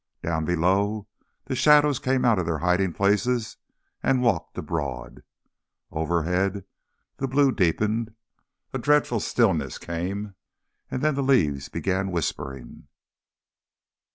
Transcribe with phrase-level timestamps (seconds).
[0.23, 1.07] Down below
[1.45, 3.57] the shadows came out of their hiding places
[4.01, 5.21] and walked abroad.
[5.91, 6.65] Overhead
[7.17, 8.15] the blue deepened.
[8.73, 10.33] A dreadful stillness came,
[10.89, 12.87] and then the leaves began whispering.